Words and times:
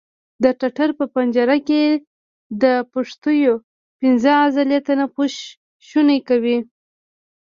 د 0.43 0.45
ټټر 0.59 0.89
په 0.99 1.05
پنجره 1.13 1.57
کې 1.67 1.83
د 2.61 2.63
پښتیو 2.91 3.53
منځ 4.01 4.23
عضلې 4.43 4.79
تنفس 4.87 5.33
شونی 5.87 6.19
کوي. 6.27 6.57